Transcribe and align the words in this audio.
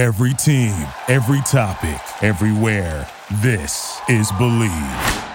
Every 0.00 0.32
team, 0.32 0.72
every 1.08 1.42
topic, 1.42 2.00
everywhere. 2.22 3.06
This 3.42 4.00
is 4.08 4.32
Bleav. 4.32 5.26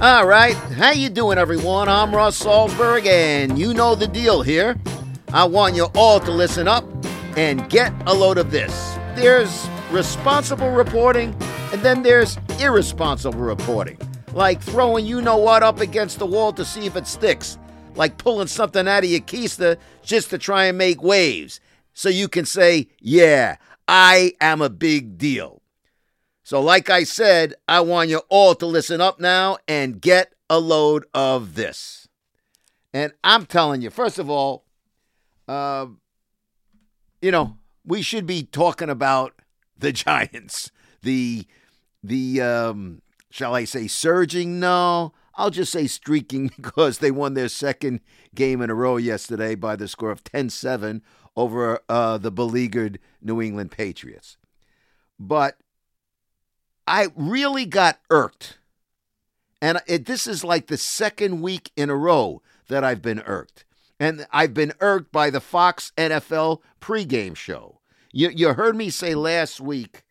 All 0.00 0.26
right, 0.26 0.54
how 0.78 0.92
you 0.92 1.10
doing, 1.10 1.36
everyone? 1.36 1.90
I'm 1.90 2.14
Russ 2.14 2.42
Salzberg, 2.42 3.04
and 3.04 3.58
you 3.58 3.74
know 3.74 3.94
the 3.94 4.08
deal 4.08 4.40
here. 4.40 4.74
I 5.34 5.44
want 5.44 5.74
you 5.76 5.88
all 5.94 6.18
to 6.20 6.30
listen 6.30 6.66
up 6.66 6.86
and 7.36 7.68
get 7.68 7.92
a 8.06 8.14
load 8.14 8.38
of 8.38 8.50
this. 8.50 8.96
There's 9.14 9.68
responsible 9.90 10.70
reporting, 10.70 11.36
and 11.70 11.82
then 11.82 12.02
there's 12.02 12.38
irresponsible 12.58 13.40
reporting, 13.40 13.98
like 14.36 14.60
throwing 14.60 15.06
you 15.06 15.22
know 15.22 15.38
what 15.38 15.62
up 15.62 15.80
against 15.80 16.18
the 16.18 16.26
wall 16.26 16.52
to 16.52 16.62
see 16.62 16.84
if 16.84 16.94
it 16.94 17.06
sticks, 17.06 17.56
like 17.94 18.18
pulling 18.18 18.46
something 18.46 18.86
out 18.86 19.02
of 19.02 19.08
your 19.08 19.20
keister 19.20 19.78
just 20.02 20.28
to 20.28 20.36
try 20.36 20.66
and 20.66 20.76
make 20.76 21.02
waves, 21.02 21.58
so 21.94 22.10
you 22.10 22.28
can 22.28 22.44
say, 22.44 22.88
"Yeah, 23.00 23.56
I 23.88 24.34
am 24.38 24.60
a 24.60 24.68
big 24.68 25.16
deal." 25.16 25.62
So, 26.42 26.60
like 26.60 26.90
I 26.90 27.04
said, 27.04 27.54
I 27.66 27.80
want 27.80 28.10
you 28.10 28.20
all 28.28 28.54
to 28.56 28.66
listen 28.66 29.00
up 29.00 29.18
now 29.18 29.56
and 29.66 30.02
get 30.02 30.34
a 30.50 30.60
load 30.60 31.06
of 31.14 31.54
this. 31.54 32.06
And 32.92 33.14
I'm 33.24 33.46
telling 33.46 33.80
you, 33.80 33.88
first 33.88 34.18
of 34.18 34.28
all, 34.28 34.66
uh, 35.48 35.86
you 37.22 37.30
know, 37.30 37.56
we 37.86 38.02
should 38.02 38.26
be 38.26 38.42
talking 38.42 38.90
about 38.90 39.40
the 39.78 39.92
Giants. 40.04 40.70
The 41.00 41.46
the 42.04 42.42
um, 42.42 43.00
shall 43.36 43.54
I 43.54 43.64
say 43.64 43.86
surging? 43.86 44.58
No, 44.58 45.12
I'll 45.34 45.50
just 45.50 45.70
say 45.70 45.86
streaking 45.86 46.50
because 46.56 46.98
they 46.98 47.10
won 47.10 47.34
their 47.34 47.48
second 47.48 48.00
game 48.34 48.62
in 48.62 48.70
a 48.70 48.74
row 48.74 48.96
yesterday 48.96 49.54
by 49.54 49.76
the 49.76 49.88
score 49.88 50.10
of 50.10 50.24
10-7 50.24 51.02
over 51.36 51.80
uh, 51.88 52.16
the 52.16 52.30
beleaguered 52.30 52.98
New 53.20 53.42
England 53.42 53.70
Patriots. 53.70 54.38
But 55.20 55.58
I 56.86 57.08
really 57.14 57.66
got 57.66 58.00
irked. 58.08 58.58
And 59.60 59.82
it, 59.86 60.06
this 60.06 60.26
is 60.26 60.42
like 60.42 60.68
the 60.68 60.78
second 60.78 61.42
week 61.42 61.70
in 61.76 61.90
a 61.90 61.96
row 61.96 62.40
that 62.68 62.84
I've 62.84 63.02
been 63.02 63.20
irked. 63.20 63.64
And 64.00 64.26
I've 64.30 64.54
been 64.54 64.72
irked 64.80 65.12
by 65.12 65.28
the 65.28 65.40
Fox 65.40 65.92
NFL 65.98 66.60
pregame 66.80 67.36
show. 67.36 67.80
You, 68.12 68.30
you 68.30 68.54
heard 68.54 68.76
me 68.76 68.88
say 68.88 69.14
last 69.14 69.60
week, 69.60 70.04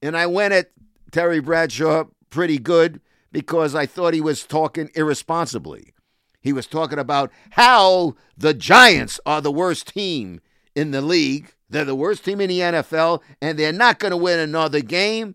and 0.00 0.16
I 0.16 0.26
went 0.26 0.54
at 0.54 0.70
Terry 1.10 1.40
Bradshaw 1.40 2.04
pretty 2.30 2.58
good 2.58 3.00
because 3.32 3.74
I 3.74 3.86
thought 3.86 4.14
he 4.14 4.20
was 4.20 4.44
talking 4.44 4.90
irresponsibly. 4.94 5.94
He 6.40 6.52
was 6.52 6.66
talking 6.66 6.98
about 6.98 7.30
how 7.50 8.14
the 8.36 8.54
Giants 8.54 9.20
are 9.26 9.40
the 9.40 9.52
worst 9.52 9.88
team 9.88 10.40
in 10.74 10.92
the 10.92 11.02
league. 11.02 11.54
They're 11.68 11.84
the 11.84 11.94
worst 11.94 12.24
team 12.24 12.40
in 12.40 12.48
the 12.48 12.60
NFL, 12.60 13.20
and 13.42 13.58
they're 13.58 13.72
not 13.72 13.98
going 13.98 14.12
to 14.12 14.16
win 14.16 14.38
another 14.38 14.80
game. 14.80 15.34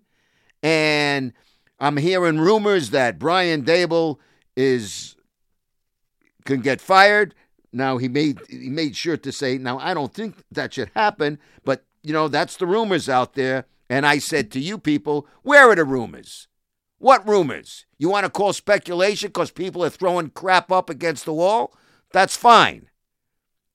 And 0.64 1.34
I'm 1.80 1.98
hearing 1.98 2.40
rumors 2.40 2.92
that 2.92 3.20
Brian 3.20 3.64
Daboll 3.64 4.18
is 4.56 5.16
can 6.46 6.62
get 6.62 6.82
fired. 6.82 7.36
Now 7.72 7.98
he 7.98 8.08
made 8.08 8.40
he 8.50 8.70
made 8.70 8.96
sure 8.96 9.18
to 9.18 9.32
say, 9.32 9.58
now 9.58 9.80
I 9.80 9.94
don't 9.94 10.14
think 10.14 10.36
that 10.52 10.74
should 10.74 10.92
happen, 10.96 11.40
but 11.64 11.86
you 12.02 12.14
know 12.14 12.28
that's 12.28 12.58
the 12.58 12.66
rumors 12.66 13.10
out 13.10 13.34
there. 13.34 13.66
And 13.94 14.08
I 14.08 14.18
said 14.18 14.50
to 14.54 14.60
you 14.60 14.80
people, 14.80 15.28
where 15.44 15.70
are 15.70 15.76
the 15.76 15.86
rumors? 15.86 16.48
What 16.98 17.28
rumors? 17.28 17.86
You 18.00 18.10
want 18.10 18.26
to 18.26 18.32
call 18.32 18.52
speculation 18.52 19.28
because 19.28 19.52
people 19.52 19.86
are 19.86 19.92
throwing 19.92 20.32
crap 20.32 20.72
up 20.72 20.90
against 20.90 21.26
the 21.26 21.34
wall? 21.34 21.78
That's 22.12 22.36
fine. 22.36 22.90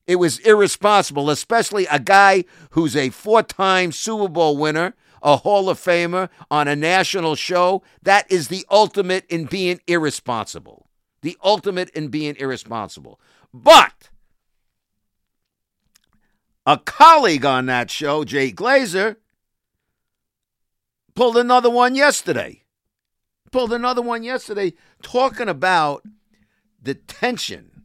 It 0.08 0.16
was 0.16 0.41
irresponsible, 0.41 1.30
especially 1.30 1.86
a 1.86 2.00
guy 2.00 2.47
who's 2.70 2.97
a 2.97 3.10
four 3.10 3.44
time 3.44 3.92
Super 3.92 4.27
Bowl 4.27 4.56
winner, 4.56 4.97
a 5.22 5.37
Hall 5.37 5.70
of 5.70 5.78
Famer 5.78 6.31
on 6.50 6.66
a 6.66 6.75
national 6.75 7.37
show. 7.37 7.84
That 8.03 8.28
is 8.28 8.48
the 8.48 8.66
ultimate 8.69 9.25
in 9.26 9.44
being 9.44 9.81
irresponsible. 9.87 10.88
The 11.22 11.38
ultimate 11.44 11.91
in 11.91 12.09
being 12.09 12.34
irresponsible. 12.41 13.21
But 13.54 14.10
a 16.66 16.76
colleague 16.76 17.44
on 17.44 17.66
that 17.66 17.88
show, 17.88 18.25
Jay 18.25 18.50
Glazer, 18.50 19.15
pulled 21.18 21.36
another 21.36 21.68
one 21.68 21.96
yesterday. 21.96 22.62
Pulled 23.50 23.72
another 23.72 24.00
one 24.00 24.22
yesterday 24.22 24.72
talking 25.02 25.48
about 25.48 26.04
the 26.80 26.94
tension. 26.94 27.82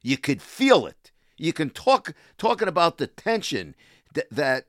You 0.00 0.16
could 0.16 0.40
feel 0.40 0.86
it. 0.86 1.12
You 1.36 1.52
can 1.52 1.68
talk 1.68 2.14
talking 2.38 2.66
about 2.66 2.96
the 2.96 3.06
tension 3.06 3.74
that, 4.14 4.30
that 4.30 4.64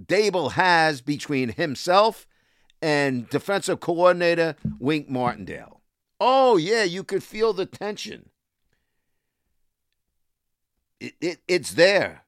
Daboll 0.00 0.52
has 0.52 1.00
between 1.00 1.48
himself 1.48 2.28
and 2.80 3.28
defensive 3.28 3.80
coordinator 3.80 4.54
Wink 4.78 5.10
Martindale. 5.10 5.80
Oh 6.20 6.56
yeah, 6.56 6.84
you 6.84 7.02
could 7.02 7.24
feel 7.24 7.52
the 7.52 7.66
tension. 7.66 8.30
It, 11.00 11.14
it, 11.20 11.38
it's 11.48 11.72
there. 11.72 12.22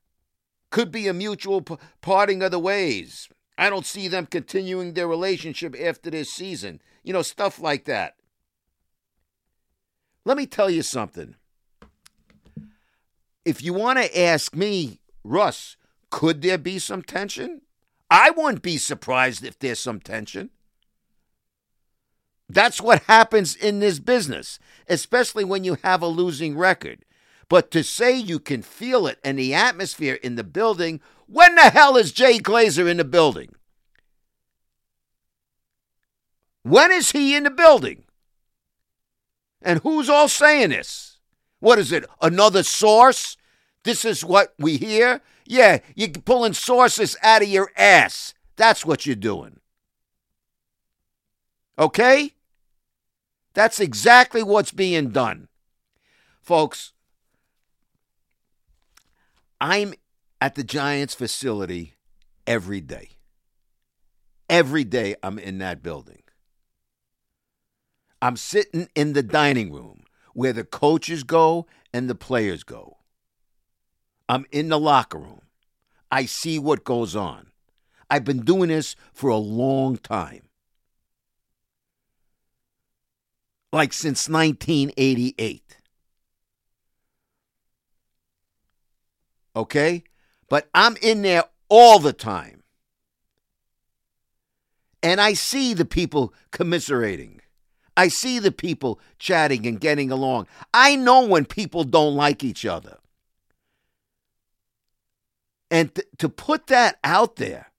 Could 0.71 0.91
be 0.91 1.07
a 1.07 1.15
mutual 1.15 1.61
p- 1.63 1.77
parting 2.01 2.43
of 2.43 2.51
the 2.51 2.59
ways. 2.59 3.29
I 3.59 3.71
don't 3.71 3.87
see 3.87 4.09
them 4.09 4.27
continuing 4.27 4.93
their 4.93 5.09
relationship 5.09 5.75
after 5.81 6.11
this 6.11 6.31
season. 6.31 6.81
You 7.03 7.13
know, 7.13 7.23
stuff 7.23 7.59
like 7.61 7.85
that. 7.85 8.17
Let 10.25 10.37
me 10.37 10.47
tell 10.47 10.69
you 10.69 10.83
something. 10.83 11.37
If 13.45 13.63
you 13.63 13.73
want 13.73 13.99
to 13.99 14.21
ask 14.21 14.57
me, 14.57 15.01
Russ, 15.23 15.77
could 16.11 16.43
there 16.43 16.59
be 16.59 16.79
some 16.79 17.03
tension? 17.03 17.63
I 18.11 18.31
wouldn't 18.31 18.63
be 18.63 18.77
surprised 18.77 19.45
if 19.45 19.59
there's 19.59 19.79
some 19.79 20.01
tension. 20.01 20.51
That's 22.49 22.81
what 22.81 23.03
happens 23.05 23.57
in 23.57 23.81
this 23.81 23.99
business, 23.99 24.59
especially 24.89 25.45
when 25.45 25.65
you 25.65 25.79
have 25.83 26.03
a 26.03 26.07
losing 26.07 26.57
record. 26.57 27.05
But 27.49 27.71
to 27.73 27.83
say 27.85 28.17
you 28.17 28.39
can 28.39 28.63
feel 28.63 29.07
it 29.07 29.19
and 29.25 29.39
the 29.39 29.55
atmosphere 29.55 30.15
in 30.15 30.37
the 30.37 30.45
building, 30.45 31.01
when 31.27 31.55
the 31.55 31.71
hell 31.71 31.97
is 31.97 32.13
Jay 32.13 32.39
Glazer 32.39 32.89
in 32.89 32.97
the 32.97 33.05
building? 33.05 33.55
When 36.63 36.91
is 36.91 37.13
he 37.13 37.37
in 37.37 37.45
the 37.45 37.51
building? 37.51 38.05
And 39.63 39.81
who's 39.81 40.09
all 40.09 40.29
saying 40.29 40.71
this? 40.71 41.19
What 41.61 41.79
is 41.79 41.93
it? 41.93 42.05
Another 42.21 42.63
source? 42.63 43.37
This 43.85 44.05
is 44.05 44.25
what 44.25 44.55
we 44.59 44.77
hear? 44.77 45.21
Yeah, 45.47 45.79
you're 45.95 46.09
pulling 46.09 46.55
sources 46.55 47.17
out 47.23 47.43
of 47.43 47.49
your 47.49 47.71
ass. 47.77 48.35
That's 48.57 48.85
what 48.85 49.07
you're 49.07 49.15
doing. 49.15 49.61
Okay? 51.79 52.33
That's 53.55 53.81
exactly 53.81 54.43
what's 54.43 54.73
being 54.73 55.11
done. 55.11 55.49
Folks, 56.43 56.93
I'm 59.61 59.95
at 60.41 60.55
the 60.55 60.65
Giants 60.65 61.15
facility 61.15 61.95
every 62.47 62.81
day. 62.81 63.11
Every 64.49 64.85
day 64.85 65.17
I'm 65.23 65.39
in 65.39 65.59
that 65.59 65.83
building. 65.83 66.23
I'm 68.23 68.37
sitting 68.37 68.89
in 68.95 69.13
the 69.13 69.23
dining 69.23 69.73
room 69.73 70.05
where 70.35 70.53
the 70.53 70.65
coaches 70.65 71.25
go 71.25 71.67
and 71.93 72.09
the 72.09 72.15
players 72.15 72.63
go. 72.65 72.99
I'm 74.29 74.47
in 74.51 74.69
the 74.69 74.79
locker 74.79 75.19
room. 75.19 75.43
I 76.11 76.27
see 76.27 76.59
what 76.59 76.85
goes 76.85 77.17
on. 77.17 77.49
I've 78.09 78.25
been 78.25 78.41
doing 78.41 78.69
this 78.69 78.97
for 79.13 79.31
a 79.31 79.37
long 79.37 79.97
time. 79.97 80.43
Like 83.73 83.93
since 83.93 84.29
1988. 84.29 85.77
Okay? 89.55 90.05
But 90.49 90.69
I'm 90.75 90.97
in 91.03 91.23
there 91.23 91.45
all 91.69 91.99
the 91.99 92.13
time. 92.13 92.63
And 95.03 95.21
I 95.21 95.35
see 95.35 95.75
the 95.75 95.85
people 95.85 96.33
commiserating. 96.51 97.41
I 97.97 98.09
see 98.09 98.39
the 98.39 98.53
people 98.53 99.01
chatting 99.19 99.67
and 99.67 99.81
getting 99.81 100.11
along. 100.11 100.47
I 100.75 100.97
know 100.97 101.27
when 101.27 101.45
people 101.45 101.85
don't 101.85 102.15
like 102.15 102.45
each 102.45 102.67
other. 102.67 102.99
And 105.71 105.95
th- 105.95 106.09
to 106.19 106.29
put 106.29 106.67
that 106.69 106.99
out 107.03 107.37
there, 107.37 107.73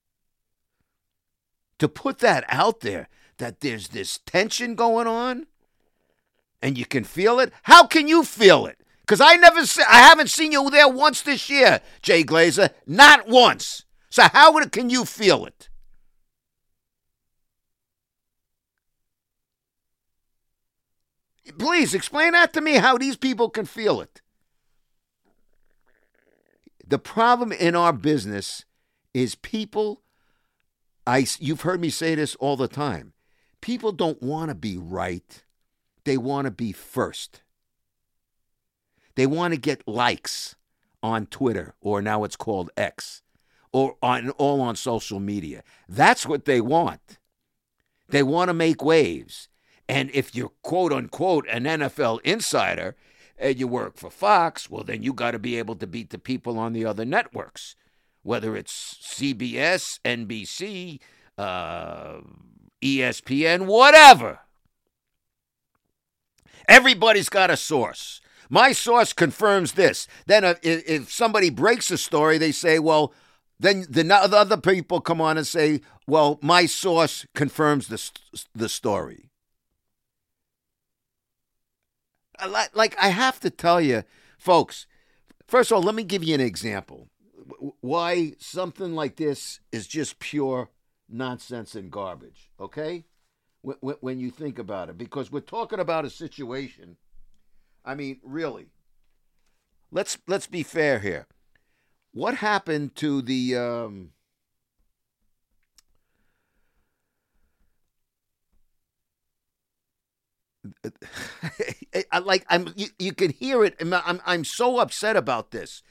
to 1.78 1.88
put 1.88 2.18
that 2.18 2.44
out 2.48 2.80
there, 2.80 3.08
that 3.38 3.60
there's 3.60 3.88
this 3.88 4.18
tension 4.26 4.74
going 4.74 5.06
on 5.06 5.46
and 6.60 6.76
you 6.76 6.84
can 6.84 7.04
feel 7.04 7.38
it. 7.40 7.52
How 7.62 7.86
can 7.86 8.08
you 8.08 8.24
feel 8.24 8.66
it? 8.66 8.80
Because 9.08 9.22
I 9.22 9.36
never, 9.36 9.64
se- 9.64 9.84
I 9.88 10.00
haven't 10.00 10.28
seen 10.28 10.52
you 10.52 10.68
there 10.68 10.86
once 10.86 11.22
this 11.22 11.48
year, 11.48 11.80
Jay 12.02 12.22
Glazer. 12.22 12.68
Not 12.86 13.26
once. 13.26 13.86
So 14.10 14.24
how 14.30 14.52
would 14.52 14.70
can 14.70 14.90
you 14.90 15.06
feel 15.06 15.46
it? 15.46 15.70
Please 21.58 21.94
explain 21.94 22.32
that 22.32 22.52
to 22.52 22.60
me 22.60 22.74
how 22.74 22.98
these 22.98 23.16
people 23.16 23.48
can 23.48 23.64
feel 23.64 24.02
it. 24.02 24.20
The 26.86 26.98
problem 26.98 27.50
in 27.50 27.74
our 27.74 27.94
business 27.94 28.66
is 29.14 29.34
people 29.34 30.02
I 31.06 31.26
you've 31.38 31.62
heard 31.62 31.80
me 31.80 31.88
say 31.88 32.14
this 32.14 32.34
all 32.34 32.58
the 32.58 32.68
time. 32.68 33.14
People 33.62 33.92
don't 33.92 34.22
want 34.22 34.50
to 34.50 34.54
be 34.54 34.76
right. 34.76 35.44
They 36.04 36.18
want 36.18 36.44
to 36.44 36.50
be 36.50 36.72
first. 36.72 37.40
They 39.18 39.26
want 39.26 39.52
to 39.52 39.58
get 39.58 39.88
likes 39.88 40.54
on 41.02 41.26
Twitter 41.26 41.74
or 41.80 42.00
now 42.00 42.22
it's 42.22 42.36
called 42.36 42.70
X 42.76 43.22
or 43.72 43.96
on 44.00 44.30
all 44.30 44.60
on 44.60 44.76
social 44.76 45.18
media. 45.18 45.64
That's 45.88 46.24
what 46.24 46.44
they 46.44 46.60
want. 46.60 47.18
They 48.08 48.22
want 48.22 48.48
to 48.48 48.54
make 48.54 48.80
waves. 48.80 49.48
And 49.88 50.08
if 50.14 50.36
you're 50.36 50.52
quote 50.62 50.92
unquote 50.92 51.48
an 51.50 51.64
NFL 51.64 52.20
insider 52.22 52.94
and 53.36 53.58
you 53.58 53.66
work 53.66 53.96
for 53.96 54.08
Fox, 54.08 54.70
well, 54.70 54.84
then 54.84 55.02
you 55.02 55.12
got 55.12 55.32
to 55.32 55.40
be 55.40 55.58
able 55.58 55.74
to 55.74 55.86
beat 55.88 56.10
the 56.10 56.18
people 56.20 56.56
on 56.56 56.72
the 56.72 56.84
other 56.84 57.04
networks, 57.04 57.74
whether 58.22 58.54
it's 58.56 58.98
CBS, 59.02 59.98
NBC, 60.04 61.00
uh, 61.36 62.20
ESPN, 62.80 63.66
whatever. 63.66 64.38
Everybody's 66.68 67.28
got 67.28 67.50
a 67.50 67.56
source. 67.56 68.20
My 68.48 68.72
source 68.72 69.12
confirms 69.12 69.72
this. 69.72 70.06
Then 70.26 70.44
if, 70.44 70.58
if 70.62 71.12
somebody 71.12 71.50
breaks 71.50 71.90
a 71.90 71.98
story, 71.98 72.38
they 72.38 72.52
say, 72.52 72.78
well, 72.78 73.12
then 73.60 73.86
the 73.88 74.08
other 74.14 74.56
people 74.56 75.00
come 75.00 75.20
on 75.20 75.36
and 75.36 75.46
say, 75.46 75.80
well, 76.06 76.38
my 76.42 76.66
source 76.66 77.26
confirms 77.34 77.88
the, 77.88 78.10
the 78.54 78.68
story. 78.68 79.30
Like, 82.46 82.96
I 83.00 83.08
have 83.08 83.40
to 83.40 83.50
tell 83.50 83.80
you, 83.80 84.04
folks, 84.38 84.86
first 85.46 85.72
of 85.72 85.76
all, 85.76 85.82
let 85.82 85.94
me 85.94 86.04
give 86.04 86.22
you 86.22 86.34
an 86.34 86.40
example 86.40 87.08
why 87.80 88.32
something 88.38 88.94
like 88.94 89.16
this 89.16 89.60
is 89.72 89.86
just 89.86 90.18
pure 90.18 90.70
nonsense 91.08 91.74
and 91.74 91.90
garbage, 91.90 92.50
okay? 92.60 93.04
When 93.62 94.20
you 94.20 94.30
think 94.30 94.58
about 94.58 94.88
it, 94.88 94.98
because 94.98 95.32
we're 95.32 95.40
talking 95.40 95.80
about 95.80 96.04
a 96.04 96.10
situation. 96.10 96.96
I 97.84 97.94
mean, 97.94 98.18
really. 98.22 98.66
Let's 99.90 100.18
let's 100.26 100.46
be 100.46 100.62
fair 100.62 100.98
here. 100.98 101.26
What 102.12 102.36
happened 102.36 102.94
to 102.96 103.22
the 103.22 103.56
um, 103.56 104.10
I 112.12 112.18
like 112.18 112.44
I'm 112.48 112.72
you, 112.76 112.88
you 112.98 113.12
can 113.12 113.30
hear 113.30 113.64
it 113.64 113.76
I'm 113.80 114.20
I'm 114.24 114.44
so 114.44 114.78
upset 114.78 115.16
about 115.16 115.50
this. 115.50 115.82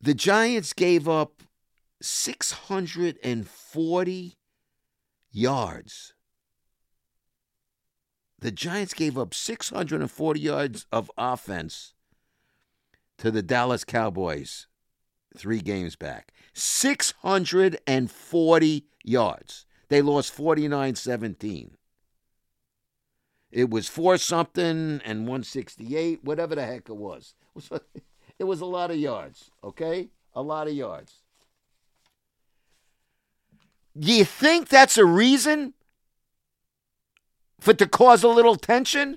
The 0.00 0.14
Giants 0.14 0.72
gave 0.74 1.08
up 1.08 1.42
640 2.02 4.36
yards. 5.32 6.13
The 8.38 8.50
Giants 8.50 8.94
gave 8.94 9.16
up 9.16 9.34
640 9.34 10.40
yards 10.40 10.86
of 10.92 11.10
offense 11.16 11.94
to 13.18 13.30
the 13.30 13.42
Dallas 13.42 13.84
Cowboys 13.84 14.66
three 15.36 15.60
games 15.60 15.94
back. 15.96 16.32
640 16.52 18.86
yards. 19.02 19.66
They 19.88 20.02
lost 20.02 20.32
49 20.32 20.94
17. 20.94 21.76
It 23.50 23.70
was 23.70 23.88
four 23.88 24.18
something 24.18 25.00
and 25.04 25.20
168, 25.20 26.24
whatever 26.24 26.54
the 26.56 26.66
heck 26.66 26.88
it 26.88 26.96
was. 26.96 27.34
It 28.38 28.44
was 28.44 28.60
a 28.60 28.66
lot 28.66 28.90
of 28.90 28.96
yards, 28.96 29.50
okay? 29.62 30.08
A 30.34 30.42
lot 30.42 30.66
of 30.66 30.74
yards. 30.74 31.22
Do 33.96 34.12
you 34.12 34.24
think 34.24 34.68
that's 34.68 34.98
a 34.98 35.04
reason 35.04 35.74
for 37.64 37.72
to 37.72 37.86
cause 37.86 38.22
a 38.22 38.28
little 38.28 38.56
tension 38.56 39.16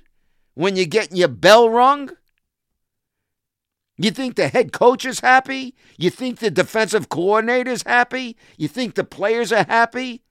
when 0.53 0.77
you're 0.77 0.85
getting 0.85 1.17
your 1.17 1.27
bell 1.27 1.69
rung? 1.69 2.11
You 3.97 4.09
think 4.11 4.35
the 4.35 4.47
head 4.47 4.71
coach 4.71 5.05
is 5.05 5.19
happy? 5.19 5.75
You 5.97 6.09
think 6.09 6.39
the 6.39 6.49
defensive 6.49 7.09
coordinator 7.09 7.71
is 7.71 7.83
happy? 7.83 8.37
You 8.57 8.69
think 8.69 8.95
the 8.95 9.03
players 9.03 9.51
are 9.51 9.65
happy? 9.65 10.23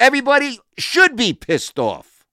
Everybody 0.00 0.58
should 0.78 1.14
be 1.14 1.34
pissed 1.34 1.78
off. 1.78 2.24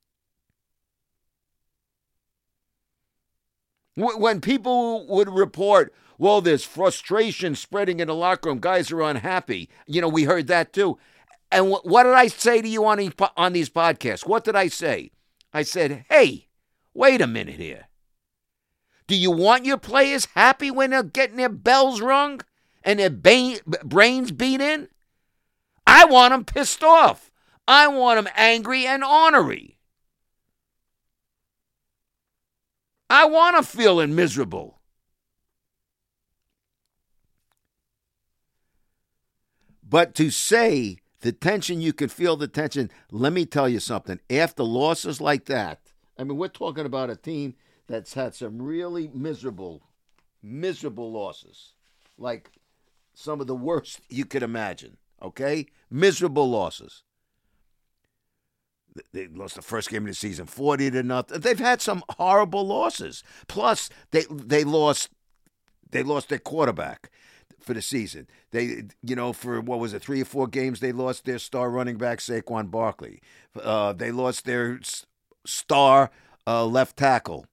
When 3.95 4.39
people 4.39 5.05
would 5.07 5.29
report, 5.29 5.93
well, 6.17 6.39
there's 6.39 6.63
frustration 6.63 7.55
spreading 7.55 7.99
in 7.99 8.07
the 8.07 8.15
locker 8.15 8.49
room, 8.49 8.59
guys 8.59 8.89
are 8.91 9.01
unhappy. 9.01 9.69
You 9.85 9.99
know, 10.01 10.07
we 10.07 10.23
heard 10.23 10.47
that 10.47 10.71
too. 10.71 10.97
And 11.53 11.69
what 11.69 12.03
did 12.03 12.13
I 12.13 12.27
say 12.27 12.63
to 12.63 12.67
you 12.67 12.83
on 12.85 12.97
these, 12.97 13.11
on 13.37 13.53
these 13.53 13.69
podcasts? 13.69 14.25
What 14.25 14.43
did 14.43 14.55
I 14.55 14.69
say? 14.69 15.11
I 15.53 15.61
said, 15.61 16.03
hey, 16.09 16.47
wait 16.95 17.21
a 17.21 17.27
minute 17.27 17.59
here. 17.59 17.89
Do 19.05 19.15
you 19.15 19.29
want 19.29 19.63
your 19.63 19.77
players 19.77 20.25
happy 20.33 20.71
when 20.71 20.89
they're 20.89 21.03
getting 21.03 21.37
their 21.37 21.49
bells 21.49 22.01
rung 22.01 22.41
and 22.81 22.97
their 22.97 23.11
ba- 23.11 23.59
brains 23.83 24.31
beat 24.31 24.61
in? 24.61 24.87
I 25.85 26.05
want 26.05 26.31
them 26.31 26.43
pissed 26.43 26.83
off. 26.83 27.29
I 27.67 27.87
want 27.87 28.17
them 28.17 28.33
angry 28.35 28.87
and 28.87 29.03
ornery. 29.03 29.77
I 33.11 33.25
want 33.25 33.57
to 33.57 33.63
feel 33.63 34.05
miserable. 34.07 34.79
But 39.87 40.15
to 40.15 40.31
say 40.31 40.97
the 41.23 41.31
tension, 41.31 41.79
you 41.79 41.93
can 41.93 42.09
feel 42.09 42.35
the 42.35 42.49
tension. 42.49 42.91
Let 43.09 43.31
me 43.31 43.45
tell 43.45 43.69
you 43.69 43.79
something. 43.79 44.19
After 44.29 44.61
losses 44.61 45.21
like 45.21 45.45
that, 45.45 45.79
I 46.17 46.25
mean, 46.25 46.37
we're 46.37 46.49
talking 46.49 46.85
about 46.85 47.09
a 47.09 47.15
team 47.15 47.55
that's 47.87 48.13
had 48.13 48.35
some 48.35 48.61
really 48.61 49.09
miserable, 49.13 49.83
miserable 50.41 51.11
losses. 51.11 51.73
Like 52.17 52.51
some 53.13 53.39
of 53.39 53.47
the 53.47 53.55
worst 53.55 54.01
you 54.09 54.25
could 54.25 54.43
imagine, 54.43 54.97
okay? 55.21 55.67
Miserable 55.89 56.49
losses. 56.49 57.03
They 59.13 59.27
lost 59.27 59.55
the 59.55 59.61
first 59.61 59.89
game 59.89 60.03
of 60.03 60.09
the 60.09 60.13
season, 60.13 60.45
forty 60.45 60.91
to 60.91 61.01
nothing. 61.03 61.39
They've 61.39 61.57
had 61.57 61.81
some 61.81 62.03
horrible 62.09 62.67
losses. 62.67 63.23
Plus, 63.47 63.89
they 64.11 64.25
they 64.29 64.65
lost 64.65 65.09
they 65.89 66.03
lost 66.03 66.27
their 66.27 66.37
quarterback 66.37 67.09
for 67.63 67.73
the 67.73 67.81
season. 67.81 68.27
They, 68.51 68.83
you 69.01 69.15
know, 69.15 69.33
for 69.33 69.61
what 69.61 69.79
was 69.79 69.93
it, 69.93 70.01
three 70.01 70.21
or 70.21 70.25
four 70.25 70.47
games, 70.47 70.79
they 70.79 70.91
lost 70.91 71.25
their 71.25 71.39
star 71.39 71.69
running 71.69 71.97
back 71.97 72.19
Saquon 72.19 72.69
Barkley. 72.69 73.21
Uh, 73.59 73.93
they 73.93 74.11
lost 74.11 74.45
their 74.45 74.79
star 75.45 76.11
uh, 76.45 76.65
left 76.65 76.97
tackle 76.97 77.45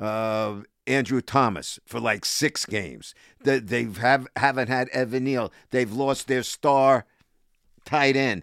uh, 0.00 0.62
Andrew 0.86 1.20
Thomas 1.20 1.78
for 1.86 2.00
like 2.00 2.24
six 2.24 2.64
games. 2.64 3.14
They, 3.42 3.58
they 3.58 3.84
have 3.84 4.26
haven't 4.36 4.68
had 4.68 4.88
Evan 4.90 5.24
Neal. 5.24 5.52
They've 5.70 5.92
lost 5.92 6.28
their 6.28 6.42
star 6.42 7.06
tight 7.84 8.16
end. 8.16 8.42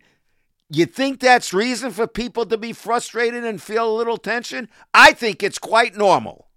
You 0.69 0.85
think 0.85 1.19
that's 1.19 1.53
reason 1.53 1.91
for 1.91 2.07
people 2.07 2.45
to 2.47 2.57
be 2.57 2.73
frustrated 2.73 3.43
and 3.43 3.61
feel 3.61 3.91
a 3.91 3.95
little 3.95 4.17
tension? 4.17 4.69
I 4.93 5.13
think 5.13 5.43
it's 5.43 5.59
quite 5.59 5.95
normal. 5.95 6.47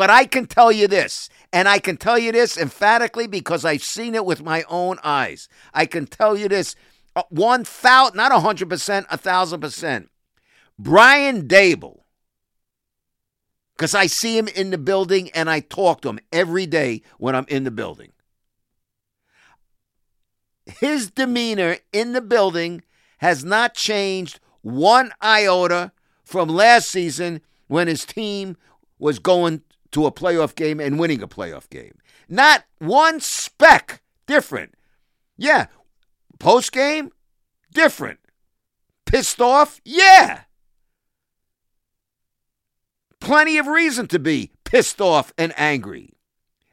But 0.00 0.08
I 0.08 0.24
can 0.24 0.46
tell 0.46 0.72
you 0.72 0.88
this, 0.88 1.28
and 1.52 1.68
I 1.68 1.78
can 1.78 1.98
tell 1.98 2.18
you 2.18 2.32
this 2.32 2.56
emphatically 2.56 3.26
because 3.26 3.66
I've 3.66 3.82
seen 3.82 4.14
it 4.14 4.24
with 4.24 4.42
my 4.42 4.64
own 4.66 4.96
eyes. 5.04 5.46
I 5.74 5.84
can 5.84 6.06
tell 6.06 6.38
you 6.38 6.48
this 6.48 6.74
uh, 7.14 7.24
one 7.28 7.64
thousand, 7.64 8.16
not 8.16 8.32
a 8.32 8.40
hundred 8.40 8.70
percent, 8.70 9.04
a 9.10 9.18
thousand 9.18 9.60
percent. 9.60 10.08
Brian 10.78 11.46
Daboll, 11.46 12.00
because 13.76 13.94
I 13.94 14.06
see 14.06 14.38
him 14.38 14.48
in 14.48 14.70
the 14.70 14.78
building 14.78 15.28
and 15.34 15.50
I 15.50 15.60
talk 15.60 16.00
to 16.00 16.08
him 16.08 16.20
every 16.32 16.64
day 16.64 17.02
when 17.18 17.36
I'm 17.36 17.44
in 17.48 17.64
the 17.64 17.70
building. 17.70 18.12
His 20.64 21.10
demeanor 21.10 21.76
in 21.92 22.14
the 22.14 22.22
building 22.22 22.84
has 23.18 23.44
not 23.44 23.74
changed 23.74 24.40
one 24.62 25.12
iota 25.20 25.92
from 26.24 26.48
last 26.48 26.88
season 26.88 27.42
when 27.66 27.86
his 27.86 28.06
team 28.06 28.56
was 28.98 29.18
going 29.18 29.60
to 29.92 30.06
a 30.06 30.12
playoff 30.12 30.54
game 30.54 30.80
and 30.80 30.98
winning 30.98 31.22
a 31.22 31.28
playoff 31.28 31.68
game. 31.68 31.98
Not 32.28 32.64
one 32.78 33.20
speck 33.20 34.02
different. 34.26 34.74
Yeah, 35.36 35.66
post 36.38 36.72
game, 36.72 37.12
different. 37.72 38.20
Pissed 39.06 39.40
off? 39.40 39.80
Yeah. 39.84 40.42
Plenty 43.20 43.58
of 43.58 43.66
reason 43.66 44.06
to 44.08 44.18
be 44.18 44.52
pissed 44.64 45.00
off 45.00 45.32
and 45.36 45.52
angry. 45.56 46.14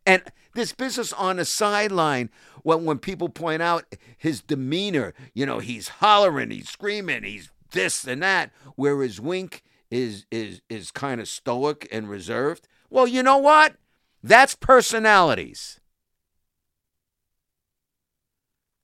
And 0.05 0.23
this 0.53 0.71
business 0.71 1.11
on 1.13 1.37
the 1.37 1.45
sideline 1.45 2.29
when 2.63 2.85
when 2.85 2.99
people 2.99 3.29
point 3.29 3.61
out 3.61 3.95
his 4.17 4.41
demeanor, 4.41 5.13
you 5.33 5.45
know, 5.45 5.59
he's 5.59 5.87
hollering, 5.87 6.51
he's 6.51 6.69
screaming, 6.69 7.23
he's 7.23 7.51
this 7.71 8.05
and 8.05 8.21
that, 8.23 8.51
whereas 8.75 9.19
Wink 9.19 9.63
is 9.89 10.25
is 10.31 10.61
is 10.69 10.91
kind 10.91 11.19
of 11.19 11.27
stoic 11.27 11.87
and 11.91 12.09
reserved. 12.09 12.67
Well, 12.89 13.07
you 13.07 13.23
know 13.23 13.37
what? 13.37 13.75
That's 14.23 14.55
personalities. 14.55 15.79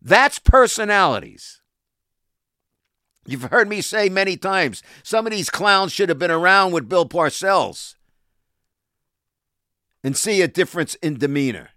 That's 0.01 0.39
personalities. 0.39 1.62
You've 3.25 3.43
heard 3.43 3.69
me 3.69 3.81
say 3.81 4.10
many 4.10 4.36
times 4.36 4.83
some 5.01 5.25
of 5.25 5.31
these 5.31 5.50
clowns 5.50 5.93
should 5.93 6.10
have 6.10 6.19
been 6.19 6.31
around 6.31 6.74
with 6.74 6.89
Bill 6.89 7.07
Parcells 7.07 7.95
and 10.03 10.17
see 10.17 10.41
a 10.41 10.48
difference 10.48 10.95
in 10.95 11.17
demeanor. 11.17 11.69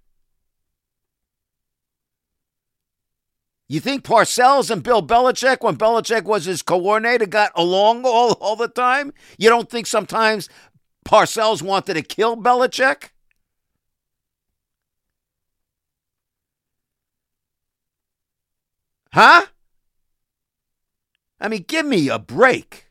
You 3.69 3.81
think 3.81 4.05
Parcells 4.05 4.71
and 4.71 4.83
Bill 4.83 5.03
Belichick, 5.03 5.61
when 5.61 5.77
Belichick 5.77 6.25
was 6.25 6.45
his 6.45 6.63
coordinator, 6.63 7.27
got 7.27 7.51
along 7.57 8.05
all, 8.05 8.33
all 8.35 8.55
the 8.55 8.69
time? 8.69 9.13
You 9.39 9.49
don't 9.49 9.69
think 9.69 9.87
sometimes 9.87 10.49
Parcells 11.07 11.63
wanted 11.63 11.95
to 11.95 12.03
kill 12.03 12.37
Belichick? 12.37 13.11
Huh? 19.13 19.47
I 21.41 21.49
mean, 21.49 21.65
give 21.69 21.87
me 21.87 22.09
a 22.09 22.19
break. 22.19 22.87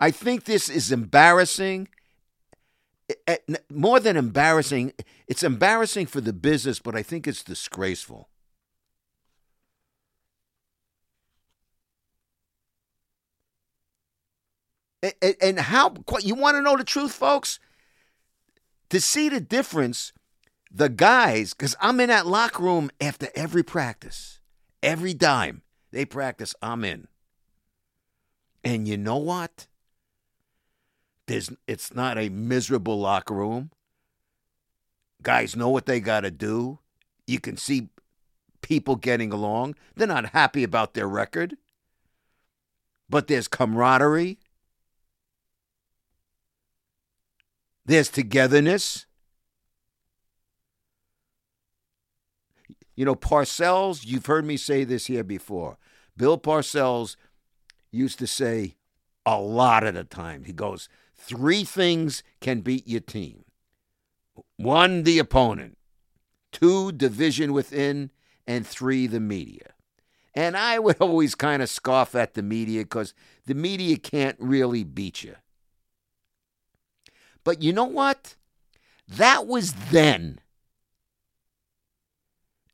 I 0.00 0.10
think 0.10 0.44
this 0.44 0.68
is 0.68 0.90
embarrassing. 0.90 1.88
More 3.70 4.00
than 4.00 4.16
embarrassing, 4.16 4.94
it's 5.28 5.44
embarrassing 5.44 6.06
for 6.06 6.20
the 6.20 6.32
business, 6.32 6.80
but 6.80 6.96
I 6.96 7.04
think 7.04 7.28
it's 7.28 7.44
disgraceful. 7.44 8.28
And 15.42 15.58
how 15.58 15.94
you 16.20 16.34
want 16.34 16.56
to 16.56 16.62
know 16.62 16.76
the 16.76 16.84
truth, 16.84 17.12
folks? 17.12 17.58
To 18.90 19.00
see 19.00 19.28
the 19.28 19.40
difference, 19.40 20.12
the 20.70 20.88
guys, 20.88 21.52
because 21.52 21.76
I'm 21.80 22.00
in 22.00 22.08
that 22.08 22.26
locker 22.26 22.62
room 22.62 22.90
after 23.00 23.28
every 23.34 23.62
practice, 23.62 24.40
every 24.82 25.14
dime 25.14 25.62
they 25.90 26.04
practice, 26.04 26.54
I'm 26.62 26.84
in. 26.84 27.08
And 28.62 28.88
you 28.88 28.96
know 28.96 29.18
what? 29.18 29.66
There's, 31.26 31.50
it's 31.66 31.94
not 31.94 32.18
a 32.18 32.28
miserable 32.28 32.98
locker 32.98 33.34
room. 33.34 33.70
Guys 35.22 35.56
know 35.56 35.68
what 35.68 35.86
they 35.86 36.00
got 36.00 36.20
to 36.20 36.30
do. 36.30 36.78
You 37.26 37.40
can 37.40 37.56
see 37.56 37.88
people 38.60 38.96
getting 38.96 39.32
along. 39.32 39.76
They're 39.94 40.06
not 40.06 40.30
happy 40.30 40.64
about 40.64 40.94
their 40.94 41.08
record, 41.08 41.56
but 43.08 43.26
there's 43.26 43.48
camaraderie, 43.48 44.38
there's 47.86 48.08
togetherness. 48.08 49.06
You 52.96 53.04
know, 53.04 53.16
Parcells, 53.16 54.04
you've 54.04 54.26
heard 54.26 54.44
me 54.44 54.56
say 54.56 54.84
this 54.84 55.06
here 55.06 55.24
before. 55.24 55.78
Bill 56.16 56.38
Parcells 56.38 57.16
used 57.90 58.18
to 58.20 58.26
say 58.26 58.76
a 59.26 59.40
lot 59.40 59.84
of 59.84 59.94
the 59.94 60.04
time, 60.04 60.44
he 60.44 60.52
goes, 60.52 60.88
Three 61.16 61.64
things 61.64 62.22
can 62.40 62.60
beat 62.60 62.86
your 62.86 63.00
team 63.00 63.44
one, 64.56 65.02
the 65.02 65.18
opponent, 65.18 65.78
two, 66.52 66.92
division 66.92 67.52
within, 67.52 68.10
and 68.46 68.66
three, 68.66 69.06
the 69.06 69.20
media. 69.20 69.74
And 70.34 70.56
I 70.56 70.78
would 70.78 70.96
always 71.00 71.34
kind 71.34 71.62
of 71.62 71.70
scoff 71.70 72.14
at 72.14 72.34
the 72.34 72.42
media 72.42 72.82
because 72.82 73.14
the 73.46 73.54
media 73.54 73.96
can't 73.96 74.36
really 74.38 74.84
beat 74.84 75.22
you. 75.22 75.36
But 77.44 77.62
you 77.62 77.72
know 77.72 77.84
what? 77.84 78.34
That 79.06 79.46
was 79.46 79.74
then. 79.90 80.40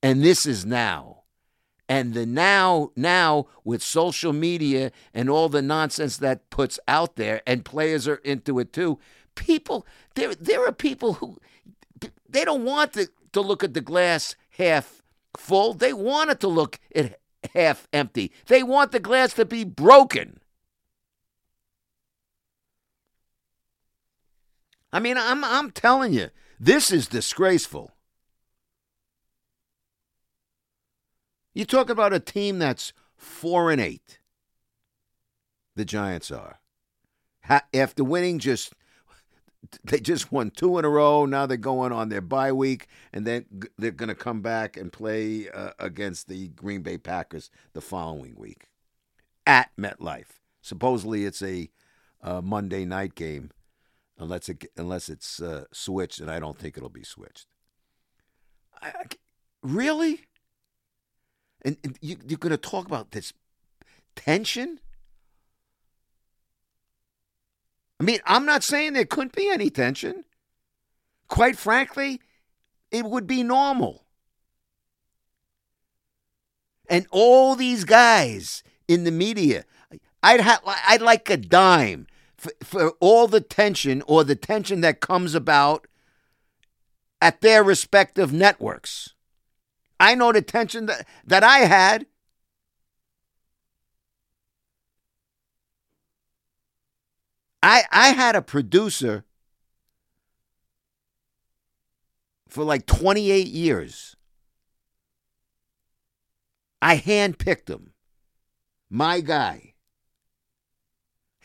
And 0.03 0.23
this 0.23 0.47
is 0.47 0.65
now. 0.65 1.25
And 1.89 2.15
the 2.15 2.25
now, 2.25 2.93
now 2.95 3.49
with 3.65 3.83
social 3.83 4.33
media 4.33 4.93
and 5.13 5.29
all 5.29 5.49
the 5.49 5.61
nonsense 5.61 6.17
that 6.19 6.49
puts 6.49 6.79
out 6.87 7.17
there, 7.17 7.43
and 7.47 7.65
players 7.65 8.07
are 8.07 8.21
into 8.23 8.61
it 8.61 8.73
too. 8.73 9.01
People, 9.35 9.85
there, 10.15 10.35
there 10.37 10.65
are 10.67 10.73
people 10.73 11.15
who 11.15 11.39
they 12.29 12.45
don't 12.45 12.65
want 12.65 12.93
to, 12.93 13.09
to 13.33 13.41
look 13.41 13.65
at 13.65 13.75
the 13.75 13.81
glass 13.81 14.37
half 14.51 15.03
full. 15.37 15.75
They 15.75 15.93
want 15.93 16.31
it 16.31 16.41
to 16.41 16.49
look 16.49 16.79
at 16.95 17.19
half 17.55 17.89
empty. 17.93 18.31
They 18.47 18.63
want 18.63 18.93
the 18.93 19.01
glass 19.01 19.35
to 19.35 19.45
be 19.45 19.65
broken. 19.65 20.39
I 24.93 25.01
mean, 25.01 25.17
I'm 25.17 25.45
I'm 25.45 25.71
telling 25.71 26.13
you, 26.13 26.31
this 26.59 26.91
is 26.91 27.07
disgraceful. 27.07 27.93
You 31.55 31.65
talk 31.65 31.91
about 31.91 32.13
a 32.13 32.21
team 32.21 32.59
that's 32.59 32.93
four 33.17 33.71
and 33.71 33.81
eight. 33.81 34.19
The 35.77 35.85
Giants 35.85 36.31
are. 36.31 36.61
after 37.75 38.05
winning 38.05 38.39
just, 38.39 38.73
they 39.85 40.01
just 40.01 40.31
won 40.31 40.51
two 40.51 40.79
in 40.79 40.85
a 40.85 40.89
row. 40.89 41.27
Now 41.27 41.47
they're 41.47 41.57
going 41.57 41.93
on 41.93 42.09
their 42.09 42.21
bye 42.21 42.53
week, 42.53 42.87
and 43.13 43.27
then 43.27 43.47
they're 43.79 43.91
going 43.91 44.09
to 44.09 44.15
come 44.15 44.43
back 44.43 44.77
and 44.77 44.93
play 44.93 45.49
uh, 45.51 45.71
against 45.79 46.29
the 46.29 46.49
Green 46.49 46.83
Bay 46.83 46.99
Packers 46.99 47.51
the 47.73 47.81
following 47.81 48.35
week 48.37 48.69
at 49.47 49.71
MetLife. 49.79 50.39
Supposedly, 50.61 51.25
it's 51.25 51.43
a 51.43 51.71
uh, 52.23 52.41
Monday 52.41 52.85
night 52.85 53.15
game, 53.15 53.51
unless 54.21 54.49
it 54.49 54.71
unless 54.77 55.09
it's 55.09 55.41
uh, 55.41 55.65
switched, 55.73 56.21
and 56.21 56.31
I 56.31 56.39
don't 56.39 56.59
think 56.59 56.77
it'll 56.77 56.89
be 56.89 57.05
switched. 57.05 57.47
I, 58.81 58.89
I, 58.89 59.05
really? 59.63 60.21
And, 61.63 61.77
and 61.85 61.99
you, 62.01 62.17
you're 62.27 62.39
going 62.39 62.51
to 62.51 62.57
talk 62.57 62.87
about 62.87 63.11
this 63.11 63.33
tension? 64.17 64.81
I 67.99 68.03
mean, 68.03 68.21
I'm 68.25 68.47
not 68.47 68.63
saying 68.63 68.95
there 68.95 69.05
couldn't 69.05 69.37
be 69.37 69.51
any 69.51 69.69
tension. 69.69 70.25
Quite 71.29 71.59
frankly, 71.59 72.21
it 72.91 73.05
would 73.05 73.27
be 73.27 73.43
normal. 73.43 74.07
And 76.89 77.07
all 77.11 77.55
these 77.55 77.85
guys 77.85 78.63
in 78.89 79.05
the 79.05 79.11
media, 79.11 79.65
I'd 80.23 80.41
ha- 80.41 80.83
I'd 80.89 81.03
like 81.03 81.29
a 81.31 81.37
dime 81.37 82.07
for, 82.41 82.53
for 82.65 82.91
all 83.01 83.29
the 83.29 83.43
tension 83.43 84.03
or 84.07 84.25
the 84.25 84.35
tension 84.35 84.81
that 84.81 85.01
comes 85.01 85.35
about 85.35 85.87
at 87.21 87.43
their 87.43 87.63
respective 87.63 88.33
networks. 88.33 89.11
I 89.99 90.15
know 90.15 90.33
the 90.33 90.41
tension 90.41 90.87
that, 90.87 91.07
that 91.27 91.45
I 91.45 91.59
had. 91.59 92.07
I 97.63 97.83
I 97.93 98.09
had 98.09 98.37
a 98.37 98.41
producer 98.41 99.27
for 102.49 102.65
like 102.65 102.87
28 102.87 103.47
years. 103.49 104.17
I 106.81 106.97
handpicked 106.97 107.69
him. 107.69 107.93
My 108.89 109.21
guy. 109.21 109.75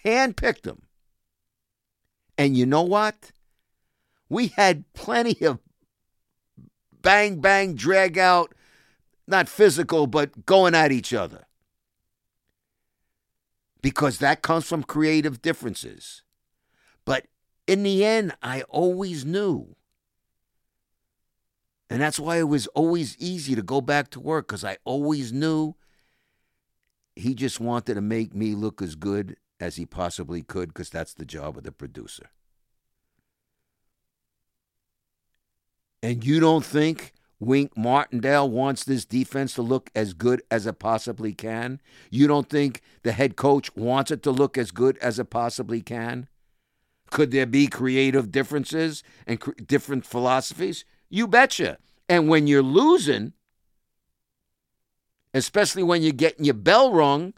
Handpicked 0.06 0.66
him. 0.66 0.85
And 2.38 2.58
you 2.58 2.66
know 2.66 2.84
what? 2.84 3.32
We 4.30 4.48
had 4.48 4.92
plenty 4.94 5.46
of 5.46 5.60
bang, 7.02 7.40
bang, 7.40 7.76
drag 7.76 8.18
out, 8.18 8.54
not 9.28 9.48
physical, 9.48 10.08
but 10.08 10.46
going 10.46 10.76
at 10.76 10.92
each 10.92 11.14
other. 11.14 11.46
Because 13.82 14.18
that 14.18 14.42
comes 14.42 14.66
from 14.66 14.84
creative 14.84 15.42
differences. 15.42 16.24
But 17.06 17.28
in 17.68 17.84
the 17.84 18.04
end, 18.04 18.34
I 18.42 18.64
always 18.64 19.24
knew. 19.24 19.76
And 21.90 22.02
that's 22.02 22.20
why 22.20 22.40
it 22.40 22.50
was 22.50 22.66
always 22.68 23.16
easy 23.20 23.54
to 23.54 23.62
go 23.62 23.80
back 23.80 24.10
to 24.12 24.20
work 24.20 24.48
because 24.48 24.64
I 24.64 24.78
always 24.86 25.32
knew 25.32 25.76
he 27.16 27.36
just 27.36 27.60
wanted 27.60 27.94
to 27.94 28.02
make 28.02 28.34
me 28.34 28.56
look 28.56 28.82
as 28.82 28.96
good 28.96 29.38
as 29.60 29.76
he 29.76 29.86
possibly 29.86 30.42
could 30.42 30.70
because 30.70 30.90
that's 30.90 31.14
the 31.14 31.26
job 31.26 31.58
of 31.58 31.64
the 31.64 31.72
producer. 31.72 32.30
And 36.04 36.24
you 36.24 36.40
don't 36.40 36.64
think 36.64 37.14
Wink 37.40 37.76
Martindale 37.76 38.50
wants 38.50 38.84
this 38.84 39.06
defense 39.06 39.56
to 39.56 39.62
look 39.62 39.90
as 39.96 40.14
good 40.14 40.42
as 40.52 40.68
it 40.68 40.80
possibly 40.80 41.34
can? 41.34 41.82
You 42.10 42.28
don't 42.28 42.50
think 42.50 42.82
the 43.04 43.12
head 43.12 43.36
coach 43.36 43.76
wants 43.76 44.12
it 44.12 44.22
to 44.24 44.32
look 44.32 44.58
as 44.58 44.72
good 44.72 44.98
as 45.00 45.20
it 45.20 45.30
possibly 45.30 45.82
can? 45.82 46.28
Could 47.12 47.32
there 47.32 47.46
be 47.46 47.68
creative 47.68 48.32
differences 48.32 49.04
and 49.28 49.42
different 49.66 50.06
philosophies? 50.06 50.86
You 51.10 51.28
betcha. 51.28 51.78
And 52.08 52.30
when 52.30 52.48
you're 52.48 52.62
losing, 52.62 53.34
especially 55.34 55.84
when 55.84 56.02
you're 56.02 56.12
getting 56.12 56.46
your 56.46 56.54
bell 56.54 56.92
rung, 56.94 57.34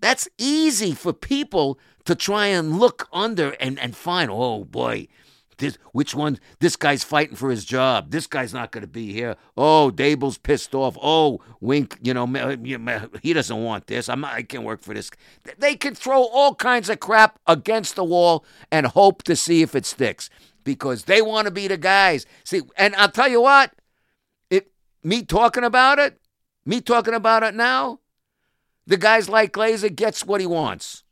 that's 0.00 0.28
easy 0.38 0.92
for 0.92 1.12
people 1.12 1.78
to 2.04 2.14
try 2.14 2.46
and 2.46 2.78
look 2.78 3.08
under 3.12 3.50
and, 3.60 3.78
and 3.78 3.96
find, 3.96 4.30
oh 4.30 4.64
boy, 4.64 5.08
this 5.58 5.78
which 5.92 6.14
one 6.14 6.38
this 6.60 6.76
guy's 6.76 7.02
fighting 7.02 7.36
for 7.36 7.50
his 7.50 7.64
job. 7.64 8.10
This 8.10 8.26
guy's 8.26 8.52
not 8.52 8.72
going 8.72 8.82
to 8.82 8.88
be 8.88 9.12
here. 9.12 9.36
Oh, 9.56 9.90
Daboll's 9.94 10.38
pissed 10.38 10.74
off. 10.74 10.96
Oh, 11.00 11.40
Wink, 11.60 11.98
you 12.02 12.12
know, 12.12 12.26
he 13.22 13.32
doesn't 13.32 13.64
want 13.64 13.86
this. 13.86 14.08
I'm 14.08 14.24
I 14.24 14.42
can't 14.42 14.64
work 14.64 14.82
for 14.82 14.94
this. 14.94 15.10
They 15.58 15.74
can 15.74 15.94
throw 15.94 16.24
all 16.24 16.54
kinds 16.54 16.88
of 16.88 17.00
crap 17.00 17.38
against 17.46 17.96
the 17.96 18.04
wall 18.04 18.44
and 18.70 18.86
hope 18.86 19.22
to 19.24 19.36
see 19.36 19.62
if 19.62 19.74
it 19.74 19.86
sticks 19.86 20.28
because 20.64 21.04
they 21.04 21.22
want 21.22 21.46
to 21.46 21.50
be 21.50 21.68
the 21.68 21.78
guys. 21.78 22.26
See, 22.44 22.62
and 22.76 22.94
I'll 22.96 23.10
tell 23.10 23.28
you 23.28 23.40
what, 23.40 23.72
it 24.50 24.70
me 25.02 25.22
talking 25.22 25.64
about 25.64 25.98
it, 25.98 26.20
me 26.66 26.80
talking 26.80 27.14
about 27.14 27.42
it 27.42 27.54
now, 27.54 28.00
the 28.86 28.96
guys 28.96 29.28
like 29.28 29.52
Glazer 29.52 29.94
gets 29.94 30.24
what 30.24 30.40
he 30.40 30.46
wants. 30.46 31.02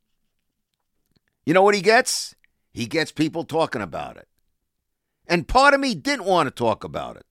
You 1.44 1.54
know 1.54 1.62
what 1.62 1.74
he 1.74 1.82
gets? 1.82 2.34
He 2.72 2.86
gets 2.86 3.12
people 3.12 3.44
talking 3.44 3.82
about 3.82 4.16
it. 4.16 4.28
And 5.26 5.48
part 5.48 5.74
of 5.74 5.80
me 5.80 5.94
didn't 5.94 6.26
want 6.26 6.46
to 6.46 6.50
talk 6.50 6.84
about 6.84 7.16
it, 7.16 7.26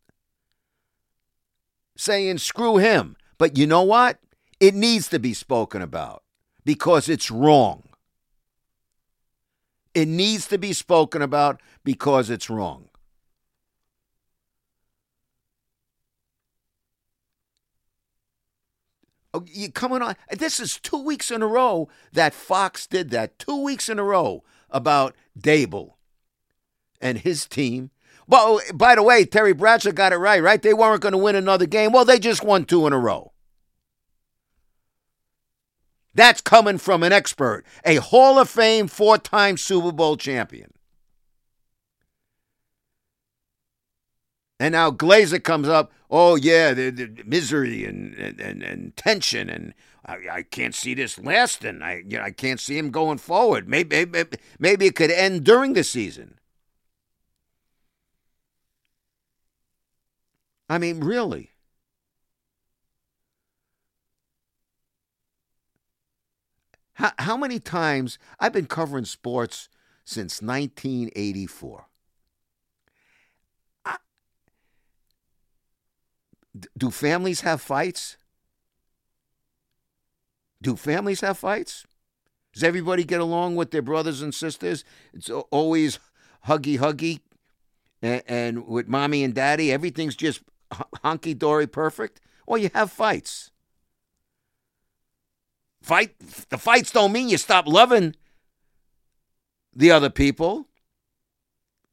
saying, 1.96 2.40
screw 2.40 2.78
him. 2.78 3.16
But 3.38 3.58
you 3.58 3.68
know 3.68 3.84
what? 3.84 4.20
It 4.60 4.74
needs 4.74 5.08
to 5.10 5.20
be 5.20 5.34
spoken 5.34 5.82
about 5.82 6.24
because 6.66 7.10
it's 7.10 7.30
wrong. 7.30 7.84
It 9.94 10.08
needs 10.08 10.48
to 10.48 10.58
be 10.58 10.74
spoken 10.74 11.22
about 11.22 11.62
because 11.84 12.30
it's 12.30 12.50
wrong. 12.50 12.90
Oh, 19.34 19.44
you 19.48 19.72
coming 19.72 20.02
on? 20.02 20.16
This 20.32 20.60
is 20.60 20.78
two 20.78 21.04
weeks 21.04 21.32
in 21.32 21.42
a 21.42 21.48
row 21.48 21.90
that 22.12 22.34
Fox 22.34 22.86
did 22.86 23.10
that. 23.10 23.40
Two 23.40 23.64
weeks 23.64 23.90
in 23.90 23.98
a 23.98 24.04
row 24.04 24.44
about 24.70 25.16
Daboll 25.40 25.94
and 27.02 27.18
his 27.18 27.48
team. 27.48 27.90
Well, 28.28 28.62
by 28.74 28.96
the 28.96 29.04
way, 29.04 29.26
Terry 29.26 29.54
Bradshaw 29.54 29.92
got 29.92 30.14
it 30.14 30.18
right, 30.18 30.42
right? 30.42 30.62
They 30.62 30.74
weren't 30.74 31.02
going 31.02 31.14
to 31.14 31.18
win 31.18 31.36
another 31.36 31.66
game. 31.66 31.92
Well, 31.92 32.06
they 32.06 32.20
just 32.20 32.44
won 32.44 32.66
two 32.66 32.86
in 32.88 32.94
a 32.94 33.00
row. 33.00 33.34
That's 36.14 36.42
coming 36.42 36.78
from 36.78 37.02
an 37.02 37.12
expert, 37.12 37.66
a 37.84 37.96
Hall 37.96 38.38
of 38.38 38.50
Fame 38.50 38.88
four 38.88 39.18
time 39.18 39.58
Super 39.58 39.92
Bowl 39.92 40.16
champion. 40.16 40.72
And 44.60 44.74
now 44.74 44.92
Glazer 44.92 45.44
comes 45.44 45.68
up. 45.68 45.92
Oh 46.10 46.36
yeah, 46.36 46.74
the, 46.74 46.90
the 46.92 47.24
misery 47.26 47.86
and, 47.86 48.14
and, 48.16 48.62
and 48.62 48.96
tension, 48.96 49.50
and 49.50 49.74
I, 50.06 50.18
I, 50.32 50.42
can't 50.44 50.76
see 50.76 50.94
this 50.94 51.18
lasting. 51.18 51.82
I 51.82 52.04
you 52.08 52.18
know, 52.18 52.24
I 52.24 52.32
can't 52.32 52.60
see 52.60 52.78
him 52.78 52.92
going 52.92 53.18
forward. 53.18 53.68
Maybe, 53.68 54.06
maybe 54.06 54.38
maybe 54.60 54.86
it 54.86 54.96
could 54.96 55.12
end 55.12 55.44
during 55.44 55.74
the 55.74 55.84
season. 55.84 56.40
I 60.70 60.78
mean, 60.78 61.00
really. 61.02 61.52
How, 66.94 67.12
how 67.18 67.38
many 67.38 67.60
times 67.60 68.20
I've 68.40 68.54
been 68.54 68.68
covering 68.68 69.06
sports 69.06 69.68
since 70.06 70.42
1984? 70.42 71.88
Do 76.78 76.92
families 76.92 77.42
have 77.42 77.62
fights? 77.62 78.18
Do 80.62 80.76
families 80.76 81.22
have 81.22 81.38
fights? 81.38 81.86
Does 82.54 82.64
everybody 82.64 83.04
get 83.04 83.20
along 83.20 83.56
with 83.56 83.72
their 83.72 83.82
brothers 83.82 84.22
and 84.22 84.34
sisters? 84.34 84.84
It's 85.14 85.30
always 85.30 86.00
huggy 86.48 86.78
huggy, 86.78 87.20
and, 88.02 88.22
and 88.28 88.68
with 88.68 88.88
mommy 88.88 89.24
and 89.24 89.34
daddy, 89.34 89.72
everything's 89.72 90.16
just 90.16 90.42
honky 90.72 91.38
dory 91.38 91.68
perfect, 91.68 92.22
or 92.46 92.58
you 92.58 92.70
have 92.74 92.92
fights. 92.92 93.52
Fight 95.82 96.18
the 96.50 96.58
fights 96.58 96.92
don't 96.92 97.12
mean 97.12 97.28
you 97.28 97.38
stop 97.38 97.68
loving 97.68 98.16
the 99.76 99.92
other 99.92 100.10
people. 100.10 100.68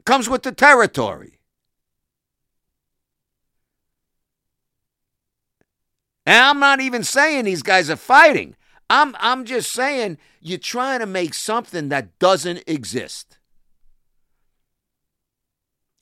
Comes 0.05 0.29
with 0.29 0.43
the 0.43 0.53
territory. 0.53 1.40
And 6.31 6.45
I'm 6.45 6.61
not 6.61 6.81
even 6.81 7.03
saying 7.03 7.45
these 7.45 7.65
guys 7.65 7.91
are 7.91 7.97
fighting. 7.97 8.55
I'm 8.89 9.17
I'm 9.19 9.45
just 9.45 9.73
saying 9.73 10.17
you're 10.41 10.59
trying 10.59 11.01
to 11.01 11.07
make 11.07 11.35
something 11.35 11.89
that 11.89 12.21
doesn't 12.21 12.63
exist. 12.69 13.39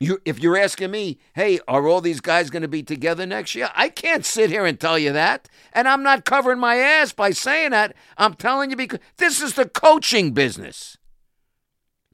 You, 0.00 0.20
if 0.26 0.38
you're 0.38 0.58
asking 0.58 0.90
me, 0.90 1.18
hey, 1.32 1.60
are 1.66 1.88
all 1.88 2.02
these 2.02 2.20
guys 2.20 2.50
going 2.50 2.60
to 2.60 2.68
be 2.68 2.82
together 2.82 3.24
next 3.24 3.54
year? 3.54 3.70
I 3.74 3.88
can't 3.88 4.22
sit 4.22 4.50
here 4.50 4.66
and 4.66 4.78
tell 4.78 4.98
you 4.98 5.12
that. 5.14 5.48
And 5.72 5.88
I'm 5.88 6.02
not 6.02 6.26
covering 6.26 6.58
my 6.58 6.76
ass 6.76 7.10
by 7.10 7.30
saying 7.30 7.70
that. 7.70 7.96
I'm 8.18 8.34
telling 8.34 8.68
you 8.68 8.76
because 8.76 9.00
this 9.16 9.40
is 9.40 9.54
the 9.54 9.66
coaching 9.66 10.32
business. 10.32 10.98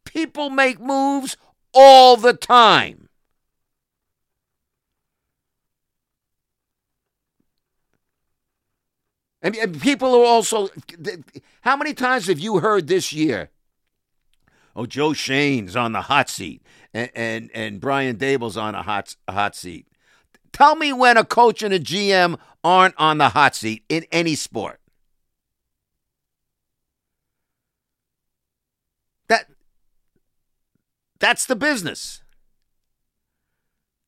People 0.05 0.51
make 0.51 0.79
moves 0.79 1.37
all 1.73 2.17
the 2.17 2.33
time. 2.33 3.04
And, 9.45 9.55
and 9.57 9.81
people 9.81 10.13
are 10.15 10.25
also, 10.25 10.71
how 11.61 11.77
many 11.77 11.95
times 11.95 12.27
have 12.27 12.41
you 12.41 12.59
heard 12.59 12.89
this 12.89 13.13
year? 13.13 13.51
Oh, 14.75 14.87
Joe 14.87 15.13
Schoen's 15.13 15.77
on 15.77 15.93
the 15.93 16.01
hot 16.01 16.29
seat 16.29 16.63
and 16.95 17.11
and, 17.15 17.51
and 17.53 17.81
Brian 17.81 18.17
Daboll's 18.17 18.57
on 18.57 18.75
a 18.75 18.83
hot 18.83 19.17
a 19.29 19.33
hot 19.33 19.55
seat. 19.55 19.87
Tell 20.53 20.77
me 20.77 20.93
when 20.93 21.17
a 21.17 21.25
coach 21.25 21.63
and 21.63 21.75
a 21.75 21.81
GM 21.81 22.39
aren't 22.63 22.95
on 22.97 23.19
the 23.19 23.31
hot 23.31 23.57
seat 23.57 23.85
in 23.89 24.07
any 24.11 24.37
sport. 24.37 24.81
That 29.29 29.47
that's 31.19 31.45
the 31.45 31.57
business. 31.57 32.23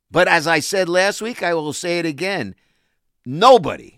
But 0.09 0.29
as 0.29 0.47
I 0.47 0.61
said 0.61 0.89
last 0.89 1.21
week, 1.21 1.43
I 1.43 1.53
will 1.55 1.73
say 1.73 1.99
it 1.99 2.07
again. 2.07 2.55
Nobody. 3.25 3.96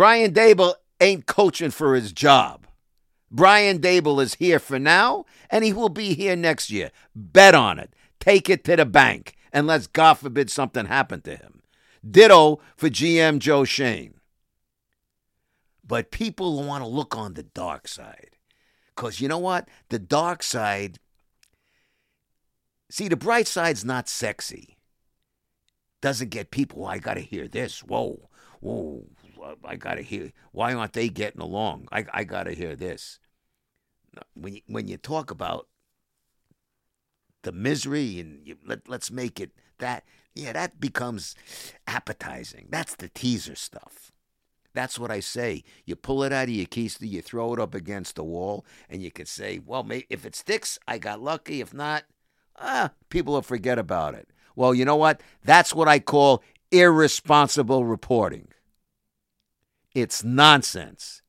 Brian 0.00 0.32
Daboll 0.32 0.76
ain't 0.98 1.26
coaching 1.26 1.70
for 1.70 1.94
his 1.94 2.10
job. 2.10 2.66
Brian 3.30 3.80
Daboll 3.80 4.22
is 4.22 4.36
here 4.36 4.58
for 4.58 4.78
now, 4.78 5.26
and 5.50 5.62
he 5.62 5.74
will 5.74 5.90
be 5.90 6.14
here 6.14 6.34
next 6.34 6.70
year. 6.70 6.90
Bet 7.14 7.54
on 7.54 7.78
it. 7.78 7.92
Take 8.18 8.48
it 8.48 8.64
to 8.64 8.76
the 8.76 8.86
bank, 8.86 9.36
unless 9.52 9.86
God 9.86 10.14
forbid 10.14 10.48
something 10.48 10.86
happened 10.86 11.24
to 11.24 11.36
him. 11.36 11.60
Ditto 12.02 12.60
for 12.78 12.88
GM 12.88 13.40
Joe 13.40 13.64
Schoen. 13.64 14.14
But 15.86 16.10
people 16.10 16.64
want 16.64 16.82
to 16.82 16.88
look 16.88 17.14
on 17.14 17.34
the 17.34 17.42
dark 17.42 17.86
side. 17.86 18.38
Because 18.96 19.20
you 19.20 19.28
know 19.28 19.36
what? 19.36 19.68
The 19.90 19.98
dark 19.98 20.42
side, 20.42 20.98
see, 22.90 23.08
the 23.08 23.16
bright 23.16 23.46
side's 23.48 23.84
not 23.84 24.08
sexy. 24.08 24.78
Doesn't 26.00 26.30
get 26.30 26.50
people, 26.50 26.84
oh, 26.84 26.86
I 26.86 26.96
got 26.96 27.18
to 27.18 27.20
hear 27.20 27.46
this. 27.46 27.80
Whoa, 27.80 28.30
whoa, 28.60 29.04
I 29.64 29.76
got 29.76 29.94
to 29.94 30.02
hear. 30.02 30.32
Why 30.52 30.74
aren't 30.74 30.92
they 30.92 31.08
getting 31.08 31.40
along? 31.40 31.88
I, 31.92 32.04
I 32.12 32.24
got 32.24 32.44
to 32.44 32.52
hear 32.52 32.76
this. 32.76 33.18
When 34.34 34.54
you, 34.54 34.60
when 34.66 34.88
you 34.88 34.96
talk 34.96 35.30
about 35.30 35.68
the 37.42 37.52
misery 37.52 38.18
and 38.20 38.46
you, 38.46 38.56
let, 38.66 38.88
let's 38.88 39.10
make 39.10 39.40
it 39.40 39.52
that, 39.78 40.04
yeah, 40.34 40.52
that 40.52 40.80
becomes 40.80 41.34
appetizing. 41.86 42.68
That's 42.70 42.94
the 42.94 43.08
teaser 43.08 43.54
stuff. 43.54 44.12
That's 44.72 44.98
what 44.98 45.10
I 45.10 45.20
say. 45.20 45.64
You 45.84 45.96
pull 45.96 46.22
it 46.22 46.32
out 46.32 46.44
of 46.44 46.50
your 46.50 46.66
keister, 46.66 47.08
you 47.08 47.22
throw 47.22 47.52
it 47.54 47.60
up 47.60 47.74
against 47.74 48.16
the 48.16 48.24
wall, 48.24 48.64
and 48.88 49.02
you 49.02 49.10
can 49.10 49.26
say, 49.26 49.58
well, 49.64 49.86
if 50.08 50.24
it 50.24 50.36
sticks, 50.36 50.78
I 50.86 50.98
got 50.98 51.20
lucky. 51.20 51.60
If 51.60 51.74
not, 51.74 52.04
ah, 52.56 52.90
people 53.08 53.34
will 53.34 53.42
forget 53.42 53.78
about 53.78 54.14
it. 54.14 54.28
Well, 54.54 54.74
you 54.74 54.84
know 54.84 54.96
what? 54.96 55.22
That's 55.44 55.74
what 55.74 55.88
I 55.88 55.98
call 55.98 56.42
irresponsible 56.70 57.84
reporting. 57.84 58.48
It's 59.94 60.22
nonsense. 60.22 61.22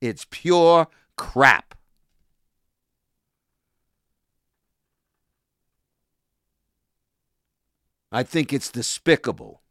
It's 0.00 0.26
pure 0.30 0.88
crap. 1.16 1.74
I 8.10 8.22
think 8.22 8.52
it's 8.52 8.70
despicable. 8.70 9.62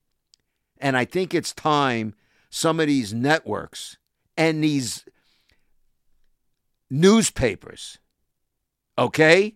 And 0.79 0.95
I 0.95 1.05
think 1.05 1.33
it's 1.33 1.53
time 1.53 2.13
some 2.49 2.79
of 2.79 2.87
these 2.87 3.13
networks 3.13 3.97
and 4.37 4.63
these 4.63 5.05
newspapers, 6.89 7.97
okay, 8.97 9.55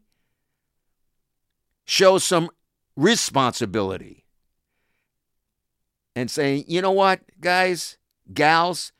show 1.86 2.17
some 2.17 2.49
responsibility 2.95 4.25
and 6.15 6.30
saying, 6.30 6.65
you 6.67 6.82
know 6.82 6.91
what, 6.91 7.21
guys, 7.39 7.97
gals, 8.34 8.91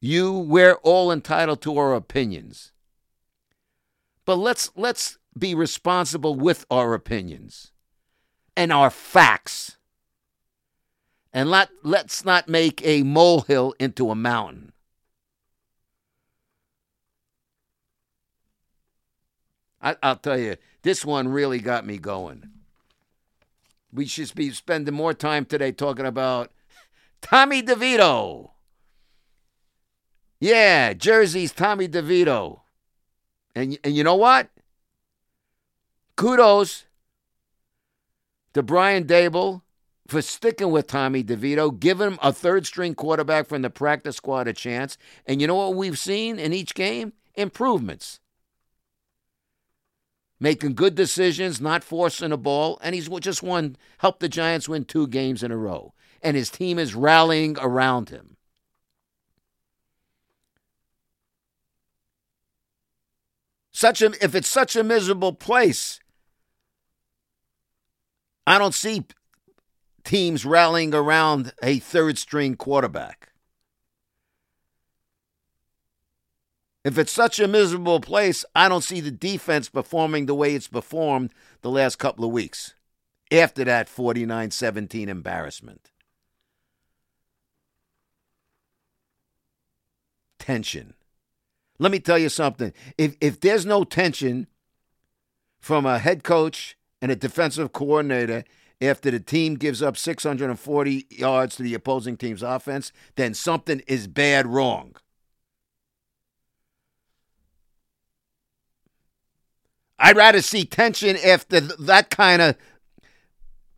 you, 0.00 0.32
we're 0.32 0.74
all 0.82 1.12
entitled 1.12 1.62
to 1.62 1.78
our 1.78 1.94
opinions. 1.94 2.72
But 4.24 4.36
let's 4.36 4.70
let's 4.76 5.18
be 5.36 5.54
responsible 5.54 6.34
with 6.34 6.66
our 6.70 6.94
opinions 6.94 7.72
and 8.56 8.72
our 8.72 8.90
facts. 8.90 9.76
And 11.32 11.50
let, 11.50 11.70
let's 11.82 12.24
not 12.24 12.48
make 12.48 12.84
a 12.84 13.02
molehill 13.02 13.74
into 13.78 14.10
a 14.10 14.14
mountain. 14.14 14.72
I, 19.80 19.96
I'll 20.02 20.16
tell 20.16 20.38
you, 20.38 20.56
this 20.82 21.04
one 21.04 21.28
really 21.28 21.58
got 21.58 21.86
me 21.86 21.96
going. 21.96 22.50
We 23.92 24.06
should 24.06 24.34
be 24.34 24.50
spending 24.50 24.94
more 24.94 25.14
time 25.14 25.46
today 25.46 25.72
talking 25.72 26.06
about 26.06 26.52
Tommy 27.22 27.62
DeVito. 27.62 28.50
Yeah, 30.40 30.92
Jersey's 30.92 31.52
Tommy 31.52 31.88
DeVito. 31.88 32.60
And, 33.54 33.78
and 33.84 33.96
you 33.96 34.04
know 34.04 34.16
what? 34.16 34.50
Kudos 36.16 36.84
to 38.52 38.62
Brian 38.62 39.04
Daboll 39.04 39.62
for 40.08 40.20
sticking 40.20 40.70
with 40.70 40.88
Tommy 40.88 41.24
DeVito, 41.24 41.78
giving 41.78 42.08
him 42.08 42.18
a 42.22 42.32
third 42.32 42.66
string 42.66 42.94
quarterback 42.94 43.46
from 43.46 43.62
the 43.62 43.70
practice 43.70 44.16
squad 44.16 44.48
a 44.48 44.52
chance. 44.52 44.98
And 45.26 45.40
you 45.40 45.46
know 45.46 45.54
what 45.54 45.74
we've 45.74 45.98
seen 45.98 46.38
in 46.38 46.52
each 46.52 46.74
game? 46.74 47.12
Improvements. 47.34 48.20
Making 50.40 50.74
good 50.74 50.96
decisions, 50.96 51.60
not 51.60 51.84
forcing 51.84 52.30
the 52.30 52.36
ball, 52.36 52.78
and 52.82 52.96
he's 52.96 53.08
just 53.20 53.44
won, 53.44 53.76
helped 53.98 54.20
the 54.20 54.28
Giants 54.28 54.68
win 54.68 54.84
two 54.84 55.06
games 55.06 55.44
in 55.44 55.52
a 55.52 55.56
row. 55.56 55.94
And 56.22 56.36
his 56.36 56.50
team 56.50 56.78
is 56.78 56.94
rallying 56.94 57.56
around 57.58 58.10
him. 58.10 58.36
Such 63.72 64.02
a 64.02 64.12
if 64.22 64.34
it's 64.34 64.48
such 64.48 64.76
a 64.76 64.84
miserable 64.84 65.32
place, 65.32 65.98
I 68.46 68.58
don't 68.58 68.74
see 68.74 69.04
teams 70.04 70.44
rallying 70.44 70.94
around 70.94 71.52
a 71.62 71.78
third 71.78 72.18
string 72.18 72.54
quarterback. 72.56 73.32
If 76.84 76.98
it's 76.98 77.12
such 77.12 77.38
a 77.38 77.46
miserable 77.46 78.00
place, 78.00 78.44
I 78.56 78.68
don't 78.68 78.82
see 78.82 79.00
the 79.00 79.12
defense 79.12 79.68
performing 79.68 80.26
the 80.26 80.34
way 80.34 80.54
it's 80.54 80.66
performed 80.66 81.32
the 81.60 81.70
last 81.70 81.96
couple 81.96 82.24
of 82.24 82.32
weeks 82.32 82.74
after 83.30 83.64
that 83.64 83.88
49 83.88 84.50
17 84.50 85.08
embarrassment. 85.08 85.91
Tension. 90.42 90.94
Let 91.78 91.92
me 91.92 92.00
tell 92.00 92.18
you 92.18 92.28
something. 92.28 92.72
If, 92.98 93.16
if 93.20 93.38
there's 93.38 93.64
no 93.64 93.84
tension 93.84 94.48
from 95.60 95.86
a 95.86 96.00
head 96.00 96.24
coach 96.24 96.76
and 97.00 97.12
a 97.12 97.16
defensive 97.16 97.72
coordinator 97.72 98.42
after 98.80 99.12
the 99.12 99.20
team 99.20 99.54
gives 99.54 99.80
up 99.84 99.96
640 99.96 101.06
yards 101.10 101.54
to 101.54 101.62
the 101.62 101.74
opposing 101.74 102.16
team's 102.16 102.42
offense, 102.42 102.90
then 103.14 103.34
something 103.34 103.82
is 103.86 104.08
bad 104.08 104.48
wrong. 104.48 104.96
I'd 109.96 110.16
rather 110.16 110.42
see 110.42 110.64
tension 110.64 111.16
after 111.24 111.60
that 111.60 112.10
kind 112.10 112.42
of 112.42 112.56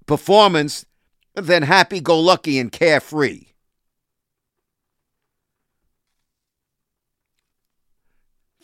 performance 0.06 0.86
than 1.34 1.64
happy 1.64 2.00
go 2.00 2.18
lucky 2.18 2.58
and 2.58 2.72
carefree. 2.72 3.48